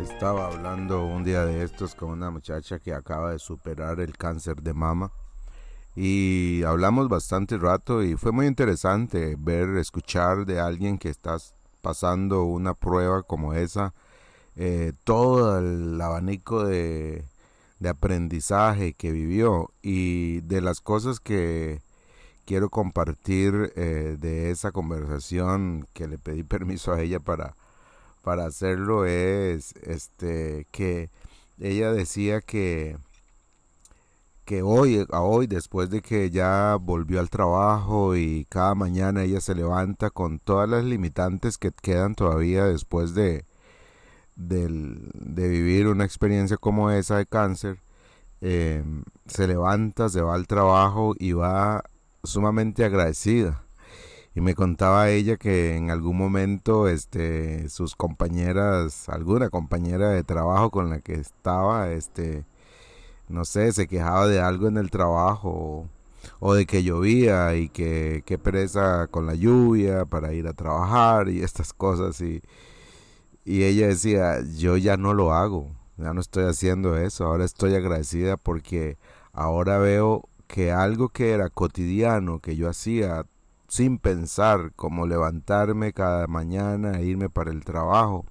[0.00, 4.60] Estaba hablando un día de estos con una muchacha que acaba de superar el cáncer
[4.60, 5.12] de mama
[5.94, 11.36] y hablamos bastante rato y fue muy interesante ver, escuchar de alguien que está
[11.80, 13.94] pasando una prueba como esa,
[14.56, 17.24] eh, todo el abanico de,
[17.78, 21.82] de aprendizaje que vivió y de las cosas que
[22.44, 27.56] quiero compartir eh, de esa conversación que le pedí permiso a ella para,
[28.24, 31.10] para hacerlo es este que
[31.60, 32.96] ella decía que
[34.44, 39.40] que hoy, a hoy, después de que ya volvió al trabajo y cada mañana ella
[39.40, 43.44] se levanta con todas las limitantes que quedan todavía después de,
[44.36, 47.80] de, vivir una experiencia como esa de cáncer,
[48.40, 51.84] em, se levanta, se va al trabajo y va
[52.24, 53.63] sumamente agradecida.
[54.34, 60.70] Y me contaba ella que en algún momento este, sus compañeras, alguna compañera de trabajo
[60.70, 62.44] con la que estaba, este,
[63.28, 65.88] no sé, se quejaba de algo en el trabajo
[66.40, 71.28] o, de que llovía y que, que presa con la lluvia para ir a trabajar
[71.28, 72.42] y estas cosas y,
[73.44, 77.74] y ella decía, yo ya no lo hago, ya no estoy haciendo eso, ahora estoy
[77.74, 78.98] agradecida porque
[79.32, 83.26] ahora veo que algo que era cotidiano, que yo hacía
[83.74, 88.24] sin pensar, como levantarme cada mañana e irme para el trabajo,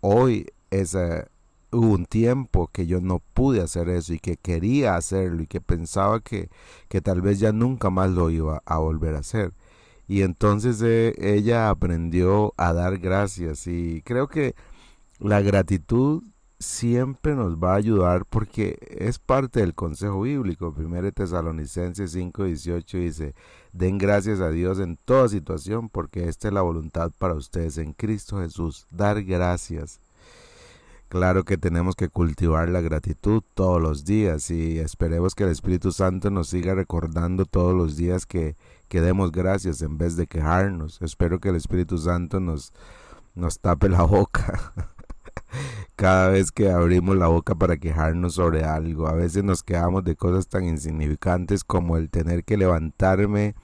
[0.00, 1.28] hoy esa,
[1.70, 5.60] hubo un tiempo que yo no pude hacer eso y que quería hacerlo y que
[5.60, 6.50] pensaba que,
[6.88, 9.52] que tal vez ya nunca más lo iba a volver a hacer.
[10.08, 14.56] Y entonces eh, ella aprendió a dar gracias y creo que
[15.20, 16.24] la gratitud
[16.58, 20.74] siempre nos va a ayudar porque es parte del consejo bíblico.
[20.76, 23.34] 1 Tesalonicenses 5:18 dice,
[23.72, 27.92] den gracias a Dios en toda situación porque esta es la voluntad para ustedes en
[27.92, 30.00] Cristo Jesús, dar gracias.
[31.08, 35.92] Claro que tenemos que cultivar la gratitud todos los días y esperemos que el Espíritu
[35.92, 38.56] Santo nos siga recordando todos los días que,
[38.88, 41.00] que demos gracias en vez de quejarnos.
[41.02, 42.72] Espero que el Espíritu Santo nos,
[43.36, 44.72] nos tape la boca
[46.04, 49.08] cada vez que abrimos la boca para quejarnos sobre algo.
[49.08, 53.54] A veces nos quejamos de cosas tan insignificantes como el tener que levantarme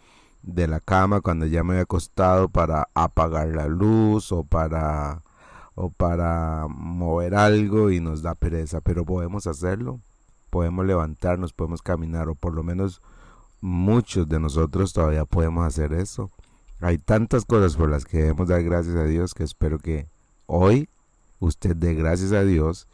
[0.42, 5.22] de la cama cuando ya me he acostado para apagar la luz o para
[5.74, 10.00] o para mover algo y nos da pereza, pero podemos hacerlo,
[10.48, 13.02] podemos levantarnos, podemos caminar, o por lo menos
[13.60, 16.30] muchos de nosotros todavía podemos hacer eso.
[16.80, 20.08] Hay tantas cosas por las que debemos dar gracias a Dios que espero que
[20.46, 20.88] hoy
[21.40, 22.86] usted dé gracias a Dios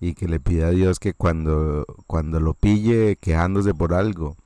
[0.00, 4.36] y que le pida a Dios que cuando, cuando lo pille quejándose por algo,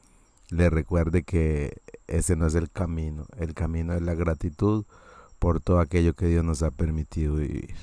[0.50, 4.84] le recuerde que ese no es el camino, el camino es la gratitud
[5.38, 7.74] por todo aquello que Dios nos ha permitido vivir.